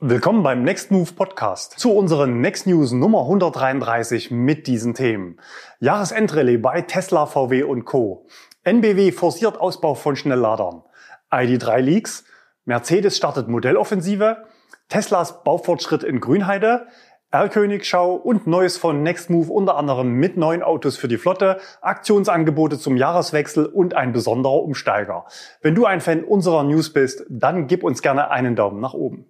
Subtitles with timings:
[0.00, 5.40] Willkommen beim Next Move Podcast zu unseren Next News Nummer 133 mit diesen Themen.
[5.80, 8.24] Jahresendrallye bei Tesla, VW und Co.
[8.62, 10.84] NBW forciert Ausbau von Schnellladern.
[11.32, 12.22] ID3 Leaks.
[12.64, 14.44] Mercedes startet Modelloffensive.
[14.88, 16.86] Teslas Baufortschritt in Grünheide.
[17.32, 22.96] Erlkönigschau und Neues von Nextmove unter anderem mit neuen Autos für die Flotte, Aktionsangebote zum
[22.96, 25.26] Jahreswechsel und ein besonderer Umsteiger.
[25.60, 29.26] Wenn du ein Fan unserer News bist, dann gib uns gerne einen Daumen nach oben.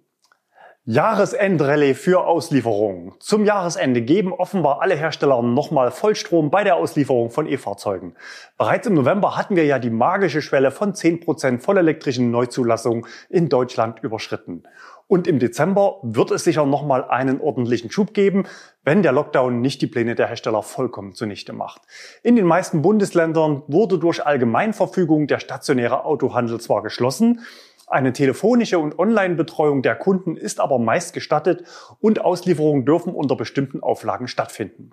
[0.91, 3.13] Jahresendrallye für Auslieferungen.
[3.19, 8.15] Zum Jahresende geben offenbar alle Hersteller nochmal Vollstrom bei der Auslieferung von E-Fahrzeugen.
[8.57, 13.99] Bereits im November hatten wir ja die magische Schwelle von 10% vollelektrischen Neuzulassungen in Deutschland
[14.01, 14.63] überschritten.
[15.05, 18.45] Und im Dezember wird es sicher nochmal einen ordentlichen Schub geben,
[18.83, 21.83] wenn der Lockdown nicht die Pläne der Hersteller vollkommen zunichte macht.
[22.23, 27.41] In den meisten Bundesländern wurde durch Allgemeinverfügung der stationäre Autohandel zwar geschlossen,
[27.89, 31.63] eine telefonische und Online-Betreuung der Kunden ist aber meist gestattet
[31.99, 34.91] und Auslieferungen dürfen unter bestimmten Auflagen stattfinden.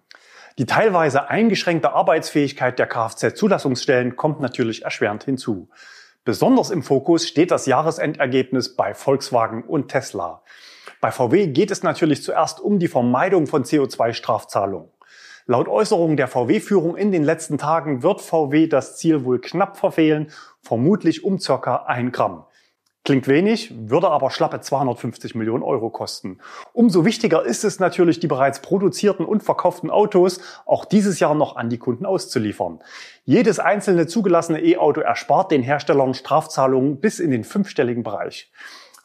[0.58, 5.68] Die teilweise eingeschränkte Arbeitsfähigkeit der Kfz-Zulassungsstellen kommt natürlich erschwerend hinzu.
[6.24, 10.42] Besonders im Fokus steht das Jahresendergebnis bei Volkswagen und Tesla.
[11.02, 14.88] Bei VW geht es natürlich zuerst um die Vermeidung von CO2-Strafzahlungen.
[15.44, 20.32] Laut Äußerungen der VW-Führung in den letzten Tagen wird VW das Ziel wohl knapp verfehlen,
[20.62, 22.45] vermutlich um circa ein Gramm.
[23.06, 26.40] Klingt wenig, würde aber schlappe 250 Millionen Euro kosten.
[26.72, 31.54] Umso wichtiger ist es natürlich, die bereits produzierten und verkauften Autos auch dieses Jahr noch
[31.54, 32.80] an die Kunden auszuliefern.
[33.24, 38.50] Jedes einzelne zugelassene E-Auto erspart den Herstellern Strafzahlungen bis in den fünfstelligen Bereich.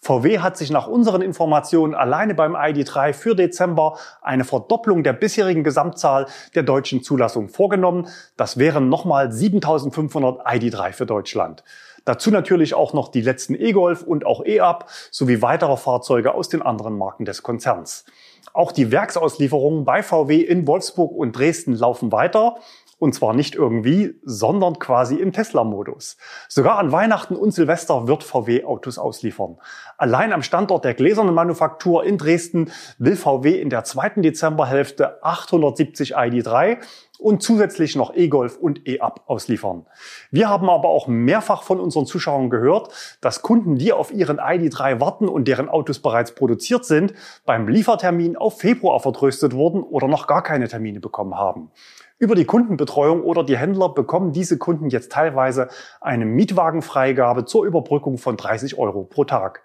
[0.04, 5.64] VW hat sich nach unseren Informationen alleine beim ID3 für Dezember eine Verdopplung der bisherigen
[5.64, 8.08] Gesamtzahl der deutschen Zulassung vorgenommen.
[8.36, 11.64] Das wären nochmal 7500 ID3 für Deutschland.
[12.06, 16.62] Dazu natürlich auch noch die letzten E-Golf und auch E-Up sowie weitere Fahrzeuge aus den
[16.62, 18.06] anderen Marken des Konzerns.
[18.54, 22.58] Auch die Werksauslieferungen bei VW in Wolfsburg und Dresden laufen weiter.
[23.02, 26.18] Und zwar nicht irgendwie, sondern quasi im Tesla-Modus.
[26.48, 29.58] Sogar an Weihnachten und Silvester wird VW Autos ausliefern.
[29.98, 36.16] Allein am Standort der gläsernen Manufaktur in Dresden will VW in der zweiten Dezemberhälfte 870
[36.16, 36.78] ID3
[37.22, 39.86] und zusätzlich noch E-Golf und E-Up ausliefern.
[40.32, 42.90] Wir haben aber auch mehrfach von unseren Zuschauern gehört,
[43.22, 47.14] dass Kunden, die auf ihren ID3 warten und deren Autos bereits produziert sind,
[47.46, 51.72] beim Liefertermin auf Februar vertröstet wurden oder noch gar keine Termine bekommen haben.
[52.18, 55.70] Über die Kundenbetreuung oder die Händler bekommen diese Kunden jetzt teilweise
[56.02, 59.62] eine Mietwagenfreigabe zur Überbrückung von 30 Euro pro Tag.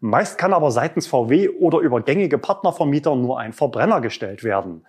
[0.00, 4.86] Meist kann aber seitens VW oder über gängige Partnervermieter nur ein Verbrenner gestellt werden.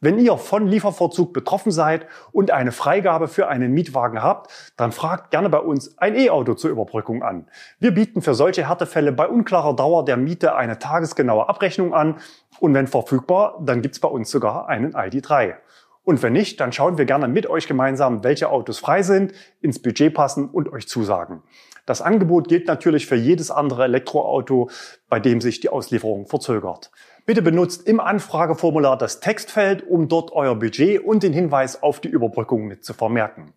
[0.00, 5.32] Wenn ihr von Lieferverzug betroffen seid und eine Freigabe für einen Mietwagen habt, dann fragt
[5.32, 7.48] gerne bei uns ein E-Auto zur Überbrückung an.
[7.80, 12.18] Wir bieten für solche Härtefälle bei unklarer Dauer der Miete eine tagesgenaue Abrechnung an
[12.60, 15.56] und wenn verfügbar, dann gibt's bei uns sogar einen ID3.
[16.04, 19.82] Und wenn nicht, dann schauen wir gerne mit euch gemeinsam, welche Autos frei sind, ins
[19.82, 21.42] Budget passen und euch zusagen.
[21.86, 24.70] Das Angebot gilt natürlich für jedes andere Elektroauto,
[25.08, 26.92] bei dem sich die Auslieferung verzögert.
[27.28, 32.08] Bitte benutzt im Anfrageformular das Textfeld, um dort euer Budget und den Hinweis auf die
[32.08, 33.52] Überbrückung mit zu vermerken.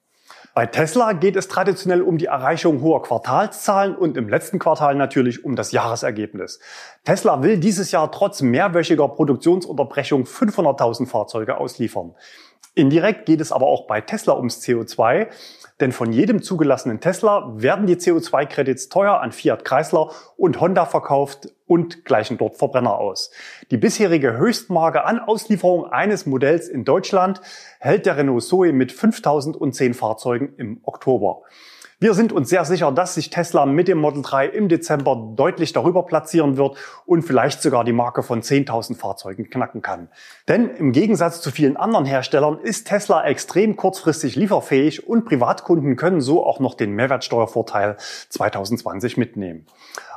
[0.53, 5.45] Bei Tesla geht es traditionell um die Erreichung hoher Quartalszahlen und im letzten Quartal natürlich
[5.45, 6.59] um das Jahresergebnis.
[7.05, 12.13] Tesla will dieses Jahr trotz mehrwöchiger Produktionsunterbrechung 500.000 Fahrzeuge ausliefern.
[12.75, 15.27] Indirekt geht es aber auch bei Tesla ums CO2,
[15.81, 21.49] denn von jedem zugelassenen Tesla werden die CO2-Credits teuer an Fiat Chrysler und Honda verkauft
[21.65, 23.31] und gleichen dort Verbrenner aus.
[23.71, 27.41] Die bisherige Höchstmarke an Auslieferung eines Modells in Deutschland
[27.79, 31.41] hält der Renault Zoe mit 5010 Fahrzeugen im Oktober.
[32.03, 35.71] Wir sind uns sehr sicher, dass sich Tesla mit dem Model 3 im Dezember deutlich
[35.71, 36.75] darüber platzieren wird
[37.05, 40.09] und vielleicht sogar die Marke von 10.000 Fahrzeugen knacken kann.
[40.47, 46.21] Denn im Gegensatz zu vielen anderen Herstellern ist Tesla extrem kurzfristig lieferfähig und Privatkunden können
[46.21, 47.97] so auch noch den Mehrwertsteuervorteil
[48.29, 49.67] 2020 mitnehmen.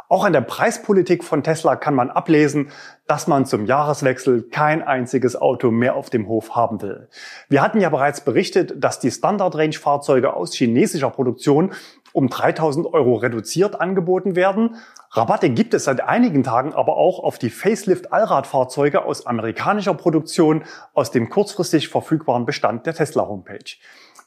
[0.09, 2.71] Auch an der Preispolitik von Tesla kann man ablesen,
[3.07, 7.09] dass man zum Jahreswechsel kein einziges Auto mehr auf dem Hof haben will.
[7.49, 11.73] Wir hatten ja bereits berichtet, dass die Standard-Range-Fahrzeuge aus chinesischer Produktion
[12.13, 14.77] um 3000 Euro reduziert angeboten werden.
[15.11, 21.11] Rabatte gibt es seit einigen Tagen aber auch auf die Facelift-Allradfahrzeuge aus amerikanischer Produktion aus
[21.11, 23.77] dem kurzfristig verfügbaren Bestand der Tesla-Homepage.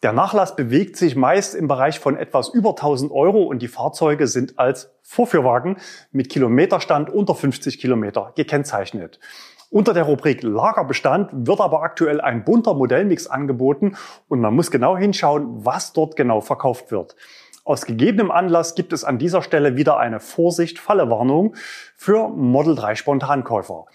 [0.04, 4.28] Der Nachlass bewegt sich meist im Bereich von etwas über 1000 Euro und die Fahrzeuge
[4.28, 5.78] sind als Vorführwagen
[6.12, 9.20] mit Kilometerstand unter 50 Kilometer gekennzeichnet.
[9.72, 13.98] Unter der Rubrik Lagerbestand wird aber aktuell ein bunter Modellmix angeboten
[14.28, 17.16] und man muss genau hinschauen, was dort genau verkauft wird.
[17.66, 21.56] Aus gegebenem Anlass gibt es an dieser Stelle wieder eine Vorsicht-Falle-Warnung
[21.98, 23.88] für Model 3 Spontankäufer.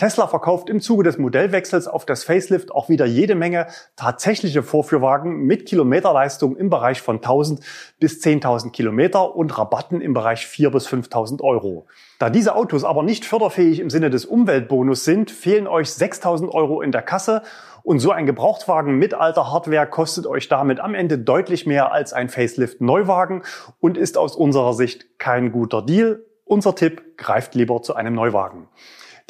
[0.00, 3.66] Tesla verkauft im Zuge des Modellwechsels auf das Facelift auch wieder jede Menge
[3.96, 7.60] tatsächliche Vorführwagen mit Kilometerleistung im Bereich von 1000
[7.98, 11.86] bis 10.000 Kilometer und Rabatten im Bereich 4 bis 5.000 Euro.
[12.18, 16.80] Da diese Autos aber nicht förderfähig im Sinne des Umweltbonus sind, fehlen euch 6.000 Euro
[16.80, 17.42] in der Kasse
[17.82, 22.14] und so ein Gebrauchtwagen mit alter Hardware kostet euch damit am Ende deutlich mehr als
[22.14, 23.42] ein Facelift Neuwagen
[23.80, 26.24] und ist aus unserer Sicht kein guter Deal.
[26.46, 28.66] Unser Tipp, greift lieber zu einem Neuwagen.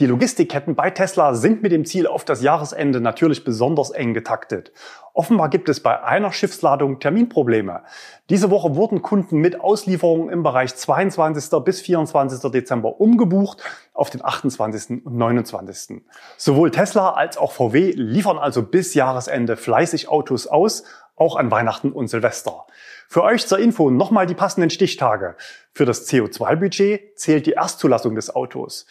[0.00, 4.72] Die Logistikketten bei Tesla sind mit dem Ziel auf das Jahresende natürlich besonders eng getaktet.
[5.12, 7.82] Offenbar gibt es bei einer Schiffsladung Terminprobleme.
[8.30, 11.62] Diese Woche wurden Kunden mit Auslieferungen im Bereich 22.
[11.62, 12.50] bis 24.
[12.50, 13.62] Dezember umgebucht
[13.92, 15.04] auf den 28.
[15.04, 16.00] und 29.
[16.38, 21.92] Sowohl Tesla als auch VW liefern also bis Jahresende fleißig Autos aus, auch an Weihnachten
[21.92, 22.64] und Silvester.
[23.06, 25.36] Für euch zur Info nochmal die passenden Stichtage.
[25.74, 28.86] Für das CO2-Budget zählt die Erstzulassung des Autos.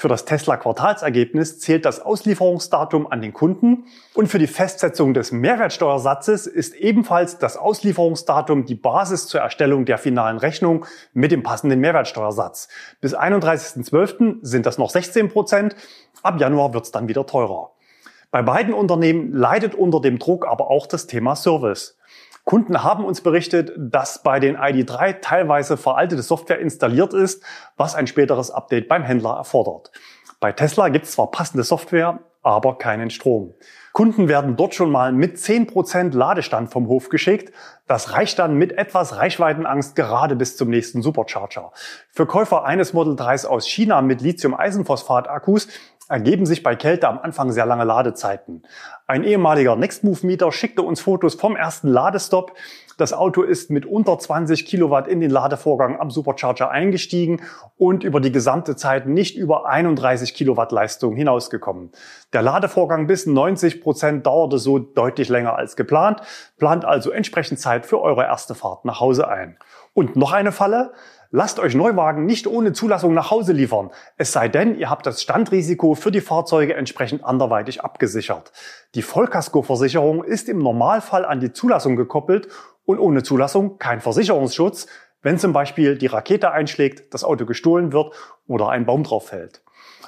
[0.00, 6.46] Für das Tesla-Quartalsergebnis zählt das Auslieferungsdatum an den Kunden und für die Festsetzung des Mehrwertsteuersatzes
[6.46, 12.68] ist ebenfalls das Auslieferungsdatum die Basis zur Erstellung der finalen Rechnung mit dem passenden Mehrwertsteuersatz.
[13.02, 14.38] Bis 31.12.
[14.40, 15.76] sind das noch 16 Prozent,
[16.22, 17.72] ab Januar wird es dann wieder teurer.
[18.30, 21.98] Bei beiden Unternehmen leidet unter dem Druck aber auch das Thema Service.
[22.50, 27.44] Kunden haben uns berichtet, dass bei den ID3 teilweise veraltete Software installiert ist,
[27.76, 29.92] was ein späteres Update beim Händler erfordert.
[30.40, 33.54] Bei Tesla gibt es zwar passende Software, aber keinen Strom.
[33.92, 37.52] Kunden werden dort schon mal mit 10% Ladestand vom Hof geschickt.
[37.86, 41.70] Das reicht dann mit etwas Reichweitenangst gerade bis zum nächsten Supercharger.
[42.10, 45.68] Für Käufer eines Model 3s aus China mit Lithium-Eisenphosphat-Akkus
[46.10, 48.62] ergeben sich bei Kälte am Anfang sehr lange Ladezeiten.
[49.06, 52.54] Ein ehemaliger Nextmove-Mieter schickte uns Fotos vom ersten Ladestopp.
[52.98, 57.42] Das Auto ist mit unter 20 Kilowatt in den Ladevorgang am Supercharger eingestiegen
[57.78, 61.92] und über die gesamte Zeit nicht über 31 Kilowatt Leistung hinausgekommen.
[62.32, 66.20] Der Ladevorgang bis 90 Prozent dauerte so deutlich länger als geplant.
[66.58, 69.56] Plant also entsprechend Zeit für eure erste Fahrt nach Hause ein.
[69.94, 70.92] Und noch eine Falle.
[71.32, 75.22] Lasst euch Neuwagen nicht ohne Zulassung nach Hause liefern, es sei denn, ihr habt das
[75.22, 78.50] Standrisiko für die Fahrzeuge entsprechend anderweitig abgesichert.
[78.96, 82.48] Die Vollkaskoversicherung ist im Normalfall an die Zulassung gekoppelt
[82.84, 84.88] und ohne Zulassung kein Versicherungsschutz,
[85.22, 88.12] wenn zum Beispiel die Rakete einschlägt, das Auto gestohlen wird
[88.48, 89.62] oder ein Baum drauf fällt.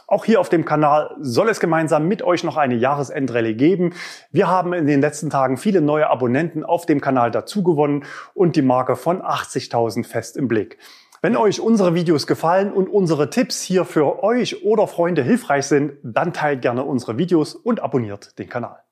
[0.08, 3.94] Auch hier auf dem Kanal soll es gemeinsam mit euch noch eine Jahresendrallye geben.
[4.32, 8.04] Wir haben in den letzten Tagen viele neue Abonnenten auf dem Kanal dazugewonnen
[8.34, 10.78] und die Marke von 80.000 fest im Blick.
[11.24, 15.92] Wenn euch unsere Videos gefallen und unsere Tipps hier für euch oder Freunde hilfreich sind,
[16.02, 18.82] dann teilt gerne unsere Videos und abonniert den Kanal.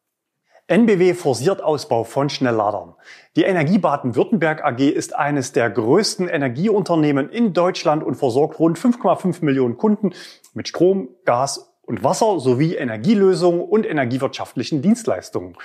[0.68, 2.94] NBW forciert Ausbau von Schnellladern.
[3.34, 9.44] Die Energie Baden-Württemberg AG ist eines der größten Energieunternehmen in Deutschland und versorgt rund 5,5
[9.44, 10.12] Millionen Kunden
[10.54, 15.56] mit Strom, Gas und Wasser sowie Energielösungen und energiewirtschaftlichen Dienstleistungen.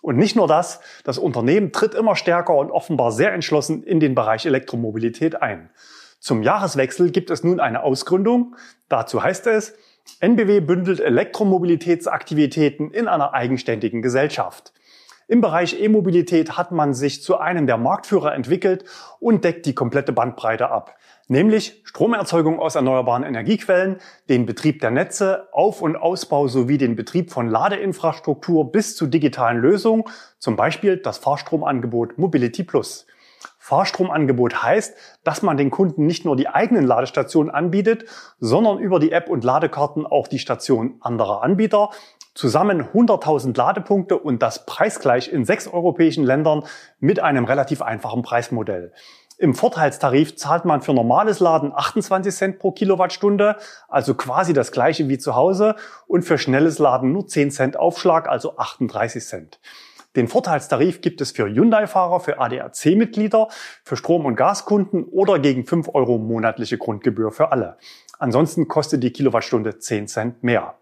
[0.00, 4.14] Und nicht nur das, das Unternehmen tritt immer stärker und offenbar sehr entschlossen in den
[4.14, 5.68] Bereich Elektromobilität ein.
[6.24, 8.56] Zum Jahreswechsel gibt es nun eine Ausgründung.
[8.88, 9.74] Dazu heißt es,
[10.20, 14.72] NBW bündelt Elektromobilitätsaktivitäten in einer eigenständigen Gesellschaft.
[15.28, 18.86] Im Bereich E-Mobilität hat man sich zu einem der Marktführer entwickelt
[19.20, 20.96] und deckt die komplette Bandbreite ab,
[21.28, 23.98] nämlich Stromerzeugung aus erneuerbaren Energiequellen,
[24.30, 29.58] den Betrieb der Netze, Auf- und Ausbau sowie den Betrieb von Ladeinfrastruktur bis zu digitalen
[29.58, 30.04] Lösungen,
[30.38, 33.06] zum Beispiel das Fahrstromangebot Mobility Plus.
[33.64, 34.94] Fahrstromangebot heißt,
[35.24, 38.04] dass man den Kunden nicht nur die eigenen Ladestationen anbietet,
[38.38, 41.88] sondern über die App und Ladekarten auch die Station anderer Anbieter.
[42.34, 46.64] Zusammen 100.000 Ladepunkte und das preisgleich in sechs europäischen Ländern
[47.00, 48.92] mit einem relativ einfachen Preismodell.
[49.38, 53.56] Im Vorteilstarif zahlt man für normales Laden 28 Cent pro Kilowattstunde,
[53.88, 58.28] also quasi das gleiche wie zu Hause, und für schnelles Laden nur 10 Cent Aufschlag,
[58.28, 59.58] also 38 Cent.
[60.16, 63.48] Den Vorteilstarif gibt es für Hyundai-Fahrer, für ADAC-Mitglieder,
[63.82, 67.78] für Strom- und Gaskunden oder gegen 5 Euro monatliche Grundgebühr für alle.
[68.18, 70.74] Ansonsten kostet die Kilowattstunde 10 Cent mehr.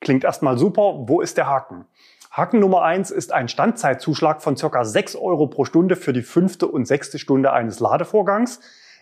[0.00, 1.86] Klingt erstmal super, wo ist der Haken?
[2.30, 6.68] Haken Nummer eins ist ein Standzeitzuschlag von circa 6 Euro pro Stunde für die fünfte
[6.68, 8.60] und sechste Stunde eines Ladevorgangs.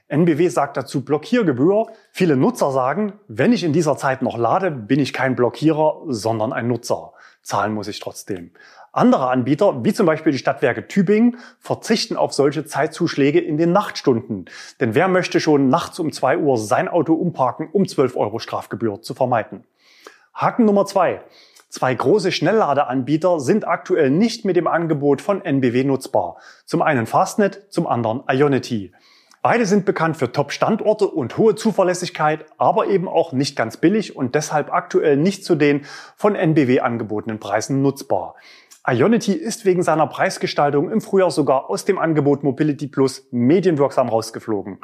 [0.09, 1.89] NBW sagt dazu Blockiergebühr.
[2.13, 6.53] Viele Nutzer sagen, wenn ich in dieser Zeit noch lade, bin ich kein Blockierer, sondern
[6.53, 7.13] ein Nutzer.
[7.43, 8.53] Zahlen muss ich trotzdem.
[8.97, 14.47] Andere Anbieter, wie zum Beispiel die Stadtwerke Tübingen, verzichten auf solche Zeitzuschläge in den Nachtstunden.
[14.81, 19.03] Denn wer möchte schon nachts um zwei Uhr sein Auto umparken, um 12 Euro Strafgebühr
[19.03, 19.65] zu vermeiden?
[20.33, 21.21] Haken Nummer zwei.
[21.69, 26.38] Zwei große Schnellladeanbieter sind aktuell nicht mit dem Angebot von NBW nutzbar.
[26.65, 28.95] Zum einen Fastnet, zum anderen Ionity.
[29.43, 34.35] Beide sind bekannt für Top-Standorte und hohe Zuverlässigkeit, aber eben auch nicht ganz billig und
[34.35, 35.85] deshalb aktuell nicht zu den
[36.17, 38.35] von NBW angebotenen Preisen nutzbar.
[38.88, 44.78] Ionity ist wegen seiner Preisgestaltung im Frühjahr sogar aus dem Angebot Mobility Plus medienwirksam rausgeflogen.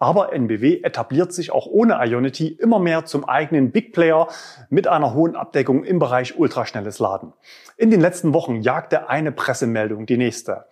[0.00, 4.26] Aber NBW etabliert sich auch ohne Ionity immer mehr zum eigenen Big Player
[4.68, 7.34] mit einer hohen Abdeckung im Bereich ultraschnelles Laden.
[7.76, 10.64] In den letzten Wochen jagte eine Pressemeldung die nächste.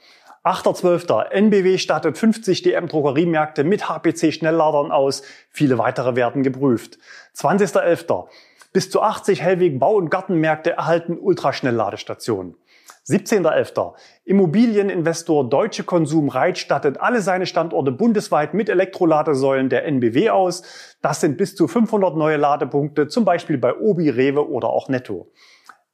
[0.42, 1.30] 8.12.
[1.30, 5.22] NBW stattet 50 DM-Drogeriemärkte mit HPC-Schnellladern aus.
[5.48, 6.98] Viele weitere werden geprüft.
[7.36, 8.26] 20.11.
[8.74, 12.56] Bis zu 80 Hellweg Bau- und Gartenmärkte erhalten Ultraschnellladestationen.
[13.06, 13.92] 17.11.
[14.24, 20.62] Immobilieninvestor Deutsche Konsum Reit stattet alle seine Standorte bundesweit mit Elektroladesäulen der NBW aus.
[21.02, 25.30] Das sind bis zu 500 neue Ladepunkte, zum Beispiel bei Obi, Rewe oder auch Netto.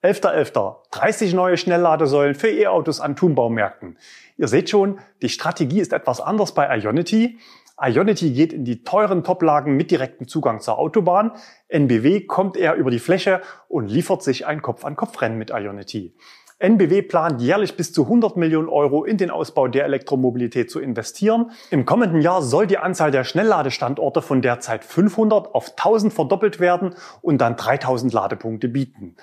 [0.04, 0.76] 11.11.
[0.92, 3.98] 30 neue Schnellladesäulen für E-Autos an Thunbaumärkten.
[4.38, 7.40] Ihr seht schon, die Strategie ist etwas anders bei Ionity.
[7.82, 11.32] Ionity geht in die teuren Toplagen mit direktem Zugang zur Autobahn.
[11.68, 16.14] NBW kommt eher über die Fläche und liefert sich ein Kopf-an-Kopf-Rennen mit Ionity.
[16.60, 21.52] NBW plant jährlich bis zu 100 Millionen Euro in den Ausbau der Elektromobilität zu investieren.
[21.70, 26.94] Im kommenden Jahr soll die Anzahl der Schnellladestandorte von derzeit 500 auf 1000 verdoppelt werden
[27.22, 29.16] und dann 3000 Ladepunkte bieten.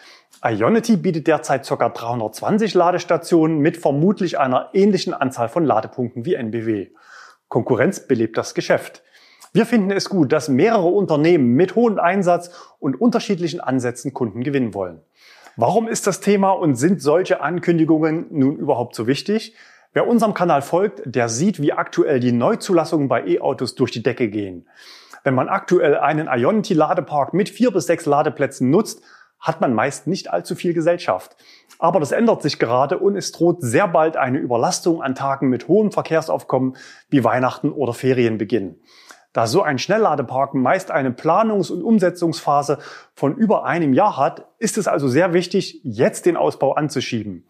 [0.44, 1.89] Ionity bietet derzeit ca.
[1.89, 6.88] 320 Ladestationen mit vermutlich einer ähnlichen Anzahl von Ladepunkten wie NBW.
[7.50, 9.03] Konkurrenz belebt das Geschäft.
[9.53, 14.74] Wir finden es gut, dass mehrere Unternehmen mit hohem Einsatz und unterschiedlichen Ansätzen Kunden gewinnen
[14.74, 15.01] wollen.
[15.59, 19.55] Warum ist das Thema und sind solche Ankündigungen nun überhaupt so wichtig?
[19.91, 24.29] Wer unserem Kanal folgt, der sieht, wie aktuell die Neuzulassungen bei E-Autos durch die Decke
[24.29, 24.67] gehen.
[25.23, 29.01] Wenn man aktuell einen Ionity-Ladepark mit vier bis sechs Ladeplätzen nutzt,
[29.39, 31.35] hat man meist nicht allzu viel Gesellschaft.
[31.79, 35.67] Aber das ändert sich gerade und es droht sehr bald eine Überlastung an Tagen mit
[35.67, 36.77] hohem Verkehrsaufkommen
[37.09, 38.79] wie Weihnachten oder Ferienbeginn.
[39.38, 42.79] Da so ein Schnellladepark meist eine Planungs- und Umsetzungsphase
[43.13, 47.46] von über einem Jahr hat, ist es also sehr wichtig, jetzt den Ausbau anzuschieben.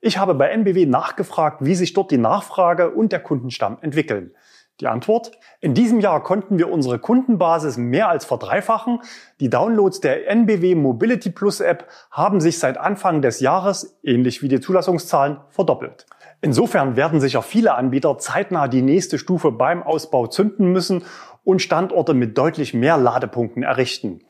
[0.00, 4.32] Ich habe bei NBW nachgefragt, wie sich dort die Nachfrage und der Kundenstamm entwickeln.
[4.80, 5.30] Die Antwort?
[5.60, 8.98] In diesem Jahr konnten wir unsere Kundenbasis mehr als verdreifachen.
[9.38, 14.48] Die Downloads der NBW Mobility Plus App haben sich seit Anfang des Jahres, ähnlich wie
[14.48, 16.06] die Zulassungszahlen, verdoppelt.
[16.40, 21.04] Insofern werden sicher viele Anbieter zeitnah die nächste Stufe beim Ausbau zünden müssen
[21.44, 24.20] und Standorte mit deutlich mehr Ladepunkten errichten.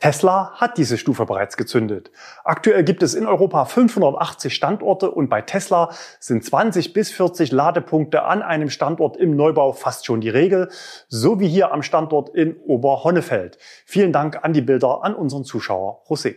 [0.00, 2.10] Tesla hat diese Stufe bereits gezündet.
[2.42, 8.22] Aktuell gibt es in Europa 580 Standorte und bei Tesla sind 20 bis 40 Ladepunkte
[8.22, 10.70] an einem Standort im Neubau fast schon die Regel,
[11.08, 13.58] so wie hier am Standort in Oberhonnefeld.
[13.84, 16.36] Vielen Dank an die Bilder an unseren Zuschauer José.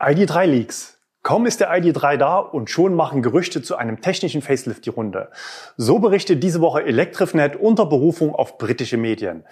[0.00, 0.97] ID3 Leaks.
[1.28, 5.28] Kaum ist der ID3 da und schon machen Gerüchte zu einem technischen Facelift die Runde.
[5.76, 9.44] So berichtet diese Woche Electrifnet unter Berufung auf britische Medien.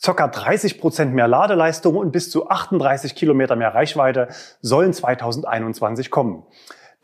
[0.00, 4.28] Circa 30 Prozent mehr Ladeleistung und bis zu 38 Kilometer mehr Reichweite
[4.62, 6.44] sollen 2021 kommen.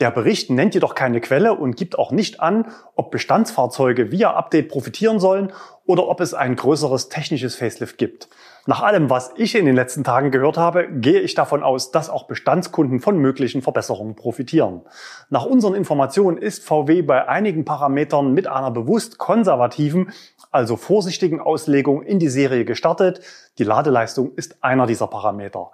[0.01, 4.69] Der Bericht nennt jedoch keine Quelle und gibt auch nicht an, ob Bestandsfahrzeuge via Update
[4.69, 5.53] profitieren sollen
[5.87, 8.29] oder ob es ein größeres technisches Facelift gibt.
[8.67, 12.11] Nach allem, was ich in den letzten Tagen gehört habe, gehe ich davon aus, dass
[12.11, 14.83] auch Bestandskunden von möglichen Verbesserungen profitieren.
[15.31, 20.13] Nach unseren Informationen ist VW bei einigen Parametern mit einer bewusst konservativen,
[20.51, 23.21] also vorsichtigen Auslegung in die Serie gestartet.
[23.59, 25.71] Die Ladeleistung ist einer dieser Parameter.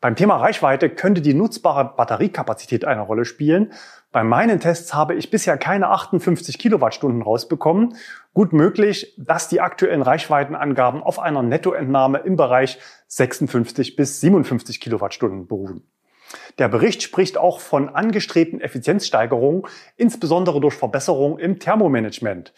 [0.00, 3.74] Beim Thema Reichweite könnte die nutzbare Batteriekapazität eine Rolle spielen.
[4.12, 7.96] Bei meinen Tests habe ich bisher keine 58 Kilowattstunden rausbekommen.
[8.32, 12.78] Gut möglich, dass die aktuellen Reichweitenangaben auf einer Nettoentnahme im Bereich
[13.08, 15.82] 56 bis 57 Kilowattstunden beruhen.
[16.58, 19.64] Der Bericht spricht auch von angestrebten Effizienzsteigerungen,
[19.96, 22.54] insbesondere durch Verbesserungen im Thermomanagement.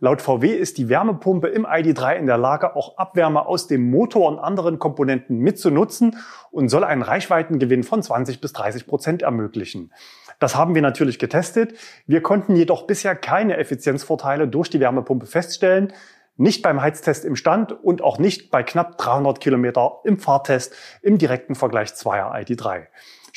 [0.00, 4.28] Laut VW ist die Wärmepumpe im ID3 in der Lage, auch Abwärme aus dem Motor
[4.28, 6.16] und anderen Komponenten mitzunutzen
[6.50, 9.92] und soll einen Reichweitengewinn von 20 bis 30 Prozent ermöglichen.
[10.40, 11.74] Das haben wir natürlich getestet.
[12.06, 15.92] Wir konnten jedoch bisher keine Effizienzvorteile durch die Wärmepumpe feststellen.
[16.36, 21.16] Nicht beim Heiztest im Stand und auch nicht bei knapp 300 Kilometer im Fahrtest im
[21.18, 22.86] direkten Vergleich zweier ID3.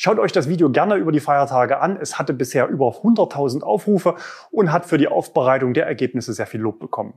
[0.00, 1.98] Schaut euch das Video gerne über die Feiertage an.
[2.00, 4.14] Es hatte bisher über 100.000 Aufrufe
[4.52, 7.14] und hat für die Aufbereitung der Ergebnisse sehr viel Lob bekommen.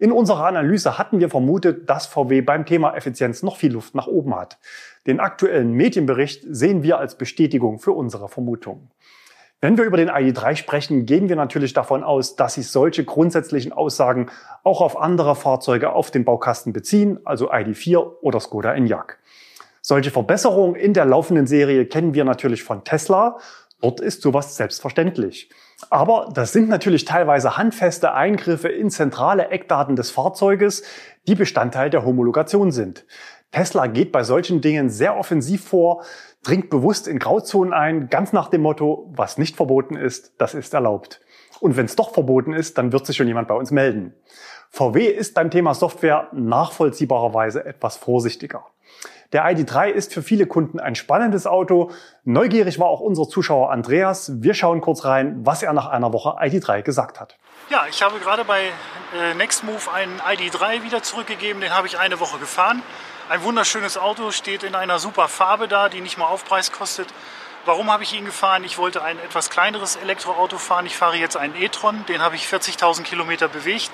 [0.00, 4.08] In unserer Analyse hatten wir vermutet, dass VW beim Thema Effizienz noch viel Luft nach
[4.08, 4.58] oben hat.
[5.06, 8.90] Den aktuellen Medienbericht sehen wir als Bestätigung für unsere Vermutung.
[9.60, 13.72] Wenn wir über den ID3 sprechen, gehen wir natürlich davon aus, dass sich solche grundsätzlichen
[13.72, 14.30] Aussagen
[14.64, 19.16] auch auf andere Fahrzeuge auf den Baukasten beziehen, also ID4 oder Skoda Enyaq.
[19.88, 23.38] Solche Verbesserungen in der laufenden Serie kennen wir natürlich von Tesla.
[23.80, 25.48] Dort ist sowas selbstverständlich.
[25.90, 30.82] Aber das sind natürlich teilweise handfeste Eingriffe in zentrale Eckdaten des Fahrzeuges,
[31.28, 33.06] die Bestandteil der Homologation sind.
[33.52, 36.02] Tesla geht bei solchen Dingen sehr offensiv vor,
[36.42, 40.74] dringt bewusst in Grauzonen ein, ganz nach dem Motto, was nicht verboten ist, das ist
[40.74, 41.20] erlaubt.
[41.60, 44.14] Und wenn es doch verboten ist, dann wird sich schon jemand bei uns melden.
[44.68, 48.64] VW ist beim Thema Software nachvollziehbarerweise etwas vorsichtiger.
[49.32, 51.90] Der ID3 ist für viele Kunden ein spannendes Auto.
[52.24, 54.30] Neugierig war auch unser Zuschauer Andreas.
[54.42, 57.36] Wir schauen kurz rein, was er nach einer Woche ID3 gesagt hat.
[57.68, 58.60] Ja, ich habe gerade bei
[59.18, 61.60] äh, Nextmove einen ID3 wieder zurückgegeben.
[61.60, 62.82] Den habe ich eine Woche gefahren.
[63.28, 67.08] Ein wunderschönes Auto, steht in einer super Farbe da, die nicht mal Aufpreis kostet.
[67.64, 68.62] Warum habe ich ihn gefahren?
[68.62, 70.86] Ich wollte ein etwas kleineres Elektroauto fahren.
[70.86, 73.90] Ich fahre jetzt einen e-tron, den habe ich 40.000 Kilometer bewegt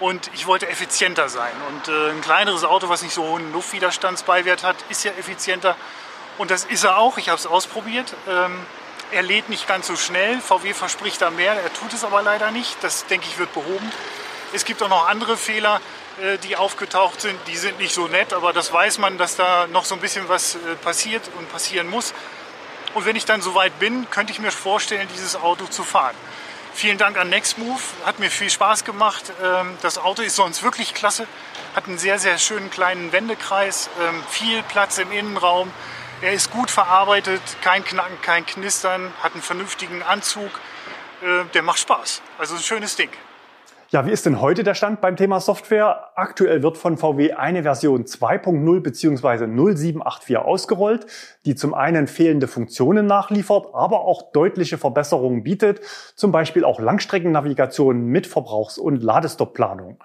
[0.00, 1.52] und ich wollte effizienter sein.
[1.68, 5.76] Und äh, ein kleineres Auto, was nicht so hohen Luftwiderstandsbeiwert hat, ist ja effizienter.
[6.38, 7.18] Und das ist er auch.
[7.18, 8.14] Ich habe es ausprobiert.
[8.28, 8.66] Ähm,
[9.12, 10.40] er lädt nicht ganz so schnell.
[10.40, 11.54] VW verspricht da mehr.
[11.54, 12.76] Er tut es aber leider nicht.
[12.82, 13.90] Das denke ich wird behoben.
[14.52, 15.80] Es gibt auch noch andere Fehler,
[16.22, 17.38] äh, die aufgetaucht sind.
[17.46, 20.28] Die sind nicht so nett, aber das weiß man, dass da noch so ein bisschen
[20.28, 22.12] was äh, passiert und passieren muss.
[22.94, 26.14] Und wenn ich dann soweit bin, könnte ich mir vorstellen, dieses Auto zu fahren.
[26.76, 29.32] Vielen Dank an Nextmove, hat mir viel Spaß gemacht.
[29.42, 31.26] Ähm, das Auto ist sonst wirklich klasse,
[31.74, 35.72] hat einen sehr, sehr schönen kleinen Wendekreis, ähm, viel Platz im Innenraum.
[36.20, 40.50] Er ist gut verarbeitet, kein Knacken, kein Knistern, hat einen vernünftigen Anzug.
[41.22, 42.20] Äh, der macht Spaß.
[42.36, 43.08] Also ein schönes Ding.
[43.90, 46.10] Ja, wie ist denn heute der Stand beim Thema Software?
[46.16, 49.46] Aktuell wird von VW eine Version 2.0 bzw.
[49.46, 51.06] 0784 ausgerollt,
[51.44, 55.82] die zum einen fehlende Funktionen nachliefert, aber auch deutliche Verbesserungen bietet,
[56.16, 59.98] zum Beispiel auch Langstreckennavigation mit Verbrauchs- und Ladestoppplanung.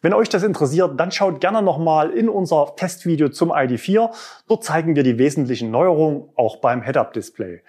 [0.00, 4.10] Wenn euch das interessiert, dann schaut gerne nochmal in unser Testvideo zum ID4.
[4.46, 7.62] Dort zeigen wir die wesentlichen Neuerungen auch beim Head-Up-Display.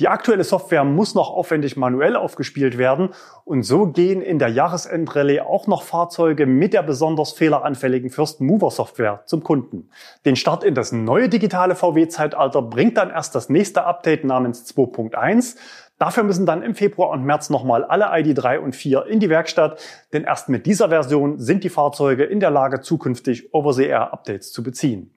[0.00, 3.10] Die aktuelle Software muss noch aufwendig manuell aufgespielt werden
[3.44, 8.72] und so gehen in der Jahresendrallye auch noch Fahrzeuge mit der besonders fehleranfälligen First Mover
[8.72, 9.90] Software zum Kunden.
[10.24, 15.54] Den Start in das neue digitale VW-Zeitalter bringt dann erst das nächste Update namens 2.1.
[16.00, 19.80] Dafür müssen dann im Februar und März nochmal alle ID3 und 4 in die Werkstatt,
[20.12, 25.14] denn erst mit dieser Version sind die Fahrzeuge in der Lage, zukünftig Over-the-Air-Updates zu beziehen.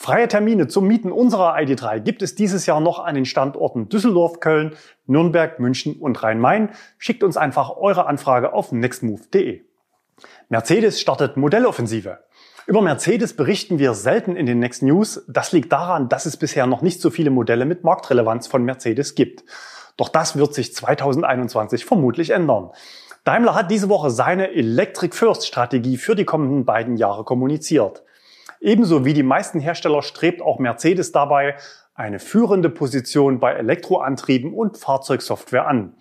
[0.00, 4.38] Freie Termine zum Mieten unserer ID3 gibt es dieses Jahr noch an den Standorten Düsseldorf,
[4.38, 6.70] Köln, Nürnberg, München und Rhein-Main.
[6.98, 9.62] Schickt uns einfach eure Anfrage auf nextmove.de.
[10.50, 12.20] Mercedes startet Modelloffensive.
[12.68, 15.24] Über Mercedes berichten wir selten in den Next News.
[15.26, 19.16] Das liegt daran, dass es bisher noch nicht so viele Modelle mit Marktrelevanz von Mercedes
[19.16, 19.42] gibt.
[19.96, 22.70] Doch das wird sich 2021 vermutlich ändern.
[23.24, 28.04] Daimler hat diese Woche seine Electric First Strategie für die kommenden beiden Jahre kommuniziert.
[28.60, 31.56] Ebenso wie die meisten Hersteller strebt auch Mercedes dabei
[31.94, 35.96] eine führende Position bei Elektroantrieben und Fahrzeugsoftware an.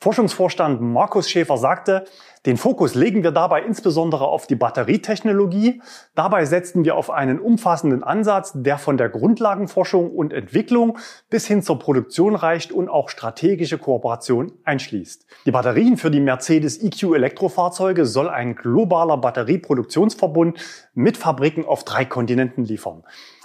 [0.00, 2.04] Forschungsvorstand Markus Schäfer sagte,
[2.46, 5.80] den Fokus legen wir dabei insbesondere auf die Batterietechnologie.
[6.14, 10.98] Dabei setzen wir auf einen umfassenden Ansatz, der von der Grundlagenforschung und Entwicklung
[11.30, 15.26] bis hin zur Produktion reicht und auch strategische Kooperation einschließt.
[15.46, 20.58] Die Batterien für die Mercedes EQ Elektrofahrzeuge soll ein globaler Batterieproduktionsverbund
[20.92, 23.04] mit Fabriken auf drei Kontinenten liefern.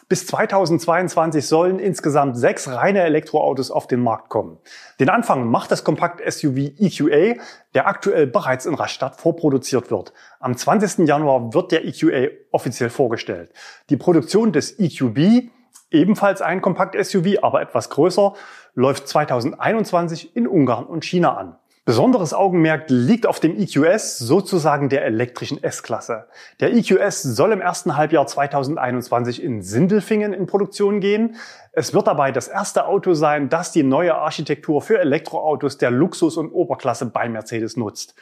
[0.09, 4.57] Bis 2022 sollen insgesamt sechs reine Elektroautos auf den Markt kommen.
[4.99, 7.39] Den Anfang macht das Kompakt-SUV EQA,
[7.75, 10.11] der aktuell bereits in Rastatt vorproduziert wird.
[10.39, 11.07] Am 20.
[11.07, 13.53] Januar wird der EQA offiziell vorgestellt.
[13.91, 15.51] Die Produktion des EQB,
[15.91, 18.33] ebenfalls ein Kompakt-SUV, aber etwas größer,
[18.73, 21.58] läuft 2021 in Ungarn und China an.
[21.85, 26.27] Besonderes Augenmerk liegt auf dem EQS, sozusagen der elektrischen S-Klasse.
[26.59, 31.37] Der EQS soll im ersten Halbjahr 2021 in Sindelfingen in Produktion gehen.
[31.71, 36.37] Es wird dabei das erste Auto sein, das die neue Architektur für Elektroautos der Luxus-
[36.37, 38.13] und Oberklasse bei Mercedes nutzt.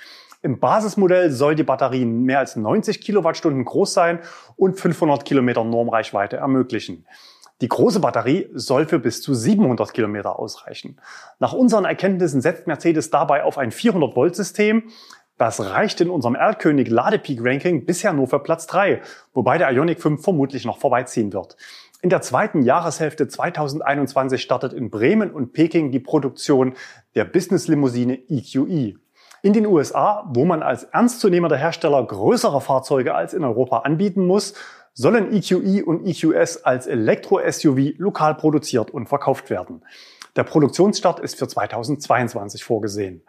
[0.44, 4.20] Im Basismodell soll die Batterie mehr als 90 Kilowattstunden groß sein
[4.56, 7.06] und 500 Kilometer Normreichweite ermöglichen.
[7.62, 10.98] Die große Batterie soll für bis zu 700 Kilometer ausreichen.
[11.40, 14.84] Nach unseren Erkenntnissen setzt Mercedes dabei auf ein 400-Volt-System.
[15.40, 19.02] Das reicht in unserem Erlkönig Ladepeak-Ranking bisher nur für Platz 3,
[19.34, 21.58] wobei der Ioniq 5 vermutlich noch vorbeiziehen wird.
[22.04, 26.76] In der zweiten Jahreshälfte 2021 startet in Bremen und Peking die Produktion
[27.16, 29.00] der Business-Limousine EQE.
[29.42, 34.54] In den USA, wo man als ernstzunehmender Hersteller größere Fahrzeuge als in Europa anbieten muss,
[34.98, 39.84] sollen EQE und EQS als Elektro-SUV lokal produziert und verkauft werden.
[40.36, 43.22] Der Produktionsstart ist für 2022 vorgesehen.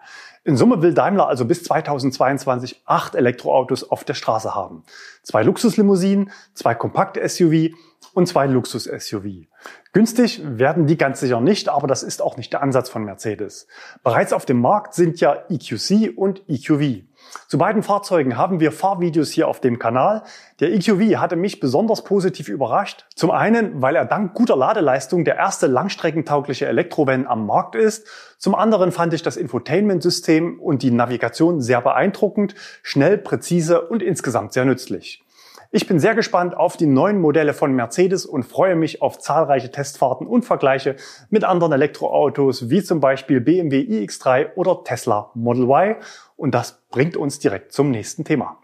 [0.45, 4.83] In Summe will Daimler also bis 2022 acht Elektroautos auf der Straße haben.
[5.23, 7.75] Zwei Luxuslimousinen, zwei Kompakt-SUV
[8.15, 9.47] und zwei Luxus-SUV.
[9.93, 13.67] Günstig werden die ganz sicher nicht, aber das ist auch nicht der Ansatz von Mercedes.
[14.03, 17.08] Bereits auf dem Markt sind ja EQC und EQV.
[17.47, 20.23] Zu beiden Fahrzeugen haben wir Fahrvideos hier auf dem Kanal.
[20.61, 23.07] Der EQV hatte mich besonders positiv überrascht.
[23.15, 28.07] Zum einen, weil er dank guter Ladeleistung der erste langstreckentaugliche Elektrovan am Markt ist.
[28.39, 34.53] Zum anderen fand ich das Infotainment-System und die Navigation sehr beeindruckend, schnell, präzise und insgesamt
[34.53, 35.25] sehr nützlich.
[35.71, 39.71] Ich bin sehr gespannt auf die neuen Modelle von Mercedes und freue mich auf zahlreiche
[39.71, 40.97] Testfahrten und Vergleiche
[41.29, 45.97] mit anderen Elektroautos wie zum Beispiel BMW iX3 oder Tesla Model Y.
[46.39, 48.61] Und das bringt uns direkt zum nächsten Thema.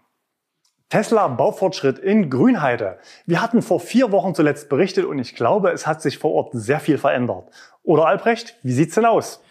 [0.89, 2.99] Tesla Baufortschritt in Grünheide.
[3.25, 6.51] Wir hatten vor vier Wochen zuletzt berichtet und ich glaube, es hat sich vor Ort
[6.53, 7.49] sehr viel verändert.
[7.83, 9.43] Oder Albrecht, wie sieht's denn aus?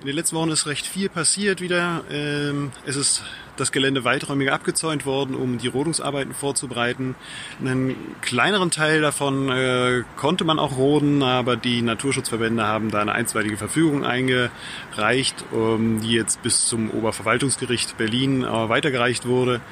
[0.00, 2.04] In den letzten Wochen ist recht viel passiert wieder.
[2.10, 3.22] Ähm, es ist
[3.56, 7.14] das Gelände weiträumiger abgezäunt worden, um die Rodungsarbeiten vorzubereiten.
[7.60, 13.12] Einen kleineren Teil davon äh, konnte man auch roden, aber die Naturschutzverbände haben da eine
[13.12, 19.62] einstweilige Verfügung eingereicht, um, die jetzt bis zum Oberverwaltungsgericht Berlin äh, weitergereicht wurde.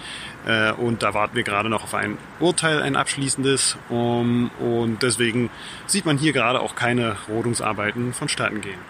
[0.47, 3.77] Äh, und da warten wir gerade noch auf ein Urteil, ein abschließendes.
[3.91, 5.51] Um, und deswegen
[5.87, 8.81] sieht man hier gerade auch keine Rodungsarbeiten vonstatten gehen.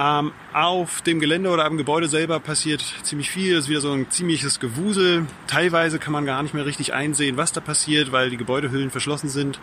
[0.00, 3.56] Ähm, auf dem Gelände oder am Gebäude selber passiert ziemlich viel.
[3.56, 5.26] Es ist wieder so ein ziemliches Gewusel.
[5.48, 9.28] Teilweise kann man gar nicht mehr richtig einsehen, was da passiert, weil die Gebäudehüllen verschlossen
[9.28, 9.58] sind.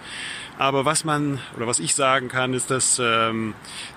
[0.58, 3.54] Aber was man oder was ich sagen kann, ist, dass ähm,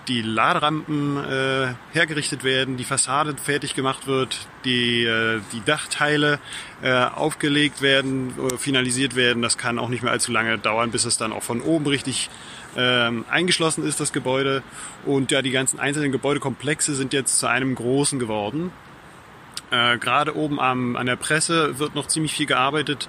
[0.07, 6.38] die Laderampen äh, hergerichtet werden, die Fassade fertig gemacht wird, die, äh, die Dachteile
[6.83, 9.42] äh, aufgelegt werden, äh, finalisiert werden.
[9.42, 12.31] Das kann auch nicht mehr allzu lange dauern, bis es dann auch von oben richtig
[12.76, 14.62] ähm, eingeschlossen ist, das Gebäude.
[15.07, 18.70] Und ja, die ganzen einzelnen Gebäudekomplexe sind jetzt zu einem großen geworden.
[19.70, 23.09] Äh, Gerade oben am, an der Presse wird noch ziemlich viel gearbeitet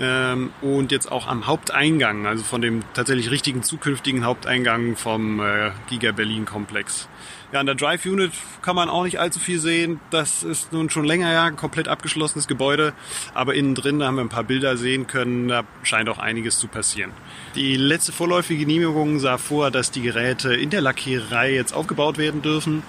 [0.00, 5.70] ähm, und jetzt auch am Haupteingang, also von dem tatsächlich richtigen zukünftigen Haupteingang vom äh,
[5.88, 7.08] Giga Berlin Komplex.
[7.52, 10.00] Ja, an der Drive Unit kann man auch nicht allzu viel sehen.
[10.10, 12.94] Das ist nun schon länger ja ein komplett abgeschlossenes Gebäude,
[13.34, 15.48] aber innen drin da haben wir ein paar Bilder sehen können.
[15.48, 17.12] Da scheint auch einiges zu passieren.
[17.54, 22.40] Die letzte vorläufige Genehmigung sah vor, dass die Geräte in der Lackiererei jetzt aufgebaut werden
[22.40, 22.82] dürfen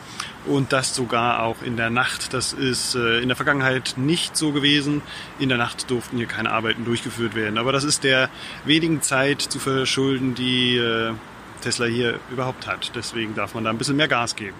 [0.45, 2.33] und das sogar auch in der Nacht.
[2.33, 5.01] Das ist äh, in der Vergangenheit nicht so gewesen.
[5.39, 7.57] In der Nacht durften hier keine Arbeiten durchgeführt werden.
[7.57, 8.29] Aber das ist der
[8.65, 11.13] wenigen Zeit zu verschulden, die äh,
[11.61, 12.91] Tesla hier überhaupt hat.
[12.95, 14.57] Deswegen darf man da ein bisschen mehr Gas geben.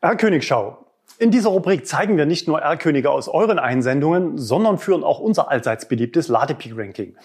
[0.00, 0.78] R-Königschau.
[1.18, 5.48] In dieser Rubrik zeigen wir nicht nur R-Könige aus euren Einsendungen, sondern führen auch unser
[5.48, 7.16] allseits beliebtes Ladepeak-Ranking.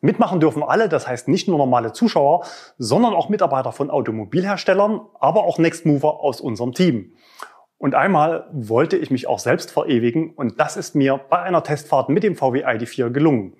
[0.00, 2.44] Mitmachen dürfen alle, das heißt nicht nur normale Zuschauer,
[2.78, 7.14] sondern auch Mitarbeiter von Automobilherstellern, aber auch Nextmover aus unserem Team.
[7.78, 12.08] Und einmal wollte ich mich auch selbst verewigen und das ist mir bei einer Testfahrt
[12.08, 13.54] mit dem VW ID4 gelungen.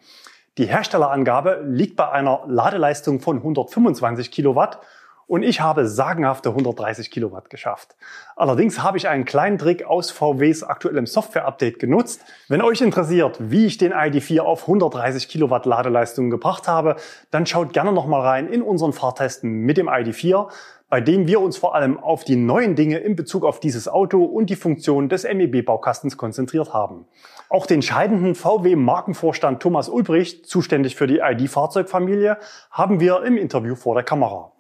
[0.59, 4.81] Die Herstellerangabe liegt bei einer Ladeleistung von 125 Kilowatt
[5.27, 7.97] und ich habe sagenhafte 130 Kilowatt geschafft.
[8.37, 12.21] Allerdings habe ich einen kleinen Trick aus VWs aktuellem Software-Update genutzt.
[12.49, 16.97] Wenn euch interessiert, wie ich den ID4 auf 130 Kilowatt Ladeleistung gebracht habe,
[17.31, 20.49] dann schaut gerne nochmal rein in unseren Fahrtesten mit dem ID4
[20.89, 24.25] bei dem wir uns vor allem auf die neuen Dinge in Bezug auf dieses Auto
[24.25, 27.07] und die Funktion des MEB-Baukastens konzentriert haben.
[27.49, 32.39] Auch den scheidenden VW-Markenvorstand Thomas Ulbricht, zuständig für die ID-Fahrzeugfamilie,
[32.71, 34.53] haben wir im Interview vor der Kamera.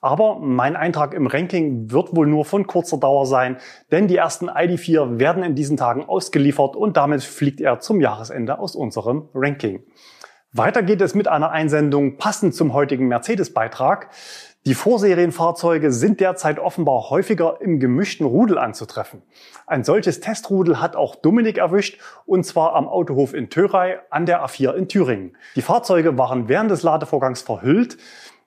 [0.00, 3.58] Aber mein Eintrag im Ranking wird wohl nur von kurzer Dauer sein,
[3.90, 8.58] denn die ersten ID4 werden in diesen Tagen ausgeliefert und damit fliegt er zum Jahresende
[8.58, 9.82] aus unserem Ranking.
[10.52, 14.10] Weiter geht es mit einer Einsendung passend zum heutigen Mercedes-Beitrag.
[14.66, 19.20] Die Vorserienfahrzeuge sind derzeit offenbar häufiger im gemischten Rudel anzutreffen.
[19.66, 24.42] Ein solches Testrudel hat auch Dominik erwischt, und zwar am Autohof in Thörei an der
[24.42, 25.36] A4 in Thüringen.
[25.56, 27.98] Die Fahrzeuge waren während des Ladevorgangs verhüllt.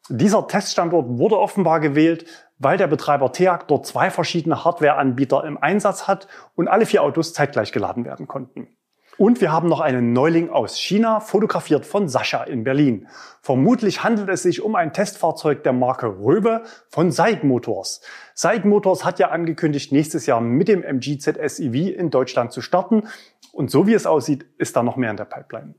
[0.10, 2.26] Dieser Teststandort wurde offenbar gewählt,
[2.60, 7.34] weil der Betreiber TEAG dort zwei verschiedene Hardwareanbieter im Einsatz hat und alle vier Autos
[7.34, 8.70] zeitgleich geladen werden konnten.
[9.18, 13.08] Und wir haben noch einen Neuling aus China, fotografiert von Sascha in Berlin.
[13.42, 18.02] Vermutlich handelt es sich um ein Testfahrzeug der Marke Röbe von SAIC Motors.
[18.36, 22.62] SAIC Motors hat ja angekündigt, nächstes Jahr mit dem MG ZS EV in Deutschland zu
[22.62, 23.08] starten.
[23.52, 25.74] Und so wie es aussieht, ist da noch mehr in der Pipeline.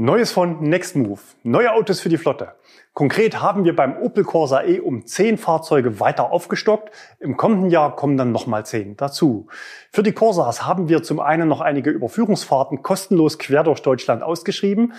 [0.00, 1.34] Neues von Nextmove.
[1.42, 2.52] Neue Autos für die Flotte.
[2.92, 6.92] Konkret haben wir beim Opel Corsa E um 10 Fahrzeuge weiter aufgestockt.
[7.18, 9.48] Im kommenden Jahr kommen dann nochmal 10 dazu.
[9.90, 14.92] Für die Corsas haben wir zum einen noch einige Überführungsfahrten kostenlos quer durch Deutschland ausgeschrieben.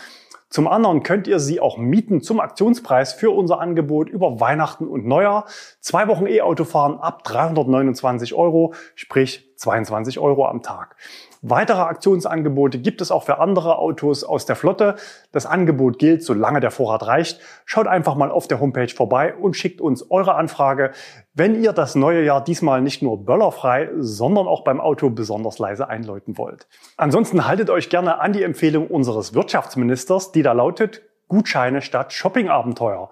[0.49, 5.05] Zum anderen könnt ihr sie auch mieten zum Aktionspreis für unser Angebot über Weihnachten und
[5.05, 5.45] Neujahr.
[5.79, 10.95] Zwei Wochen E-Auto fahren ab 329 Euro, sprich 22 Euro am Tag.
[11.41, 14.95] Weitere Aktionsangebote gibt es auch für andere Autos aus der Flotte.
[15.31, 17.39] Das Angebot gilt, solange der Vorrat reicht.
[17.65, 20.91] Schaut einfach mal auf der Homepage vorbei und schickt uns eure Anfrage,
[21.33, 25.87] wenn ihr das neue Jahr diesmal nicht nur böllerfrei, sondern auch beim Auto besonders leise
[25.87, 26.67] einläuten wollt.
[26.97, 33.09] Ansonsten haltet euch gerne an die Empfehlung unseres Wirtschaftsministers, die da lautet Gutscheine statt Shoppingabenteuer.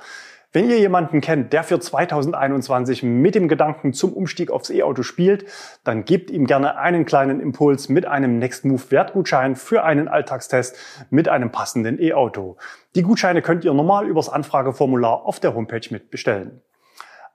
[0.53, 5.45] Wenn ihr jemanden kennt, der für 2021 mit dem Gedanken zum Umstieg aufs E-Auto spielt,
[5.83, 10.77] dann gebt ihm gerne einen kleinen Impuls mit einem Next Move Wertgutschein für einen Alltagstest
[11.09, 12.55] mit einem passenden E-Auto.
[12.95, 16.61] Die Gutscheine könnt ihr normal übers Anfrageformular auf der Homepage mitbestellen.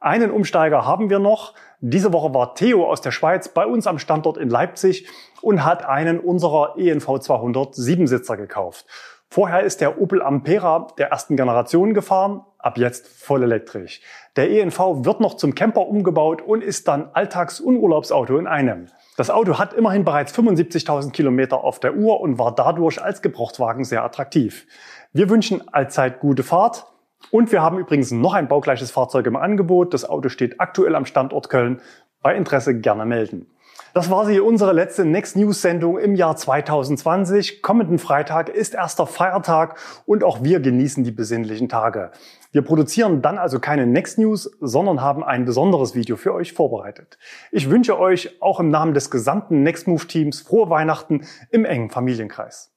[0.01, 1.55] Einen Umsteiger haben wir noch.
[1.81, 5.07] Diese Woche war Theo aus der Schweiz bei uns am Standort in Leipzig
[5.43, 8.87] und hat einen unserer ENV 200 Siebensitzer gekauft.
[9.33, 14.03] Vorher ist der Opel Ampera der ersten Generation gefahren, ab jetzt voll elektrisch.
[14.37, 18.89] Der ENV wird noch zum Camper umgebaut und ist dann Alltags- und Urlaubsauto in einem.
[19.17, 23.85] Das Auto hat immerhin bereits 75.000 Kilometer auf der Uhr und war dadurch als Gebrauchtwagen
[23.85, 24.67] sehr attraktiv.
[25.15, 26.85] Wir wünschen allzeit gute Fahrt
[27.31, 29.95] und wir haben übrigens noch ein baugleiches Fahrzeug im Angebot.
[29.95, 31.81] Das Auto steht aktuell am Standort Köln.
[32.21, 33.47] Bei Interesse gerne melden.
[33.95, 37.61] Das war sie, unsere letzte Next News Sendung im Jahr 2020.
[37.61, 39.77] Kommenden Freitag ist erster Feiertag
[40.07, 42.11] und auch wir genießen die besinnlichen Tage.
[42.53, 47.19] Wir produzieren dann also keine Next News, sondern haben ein besonderes Video für euch vorbereitet.
[47.51, 51.91] Ich wünsche euch auch im Namen des gesamten Next Move Teams frohe Weihnachten im engen
[51.91, 52.72] Familienkreis.